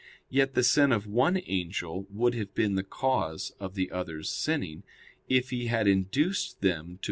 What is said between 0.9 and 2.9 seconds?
of one angel would have been the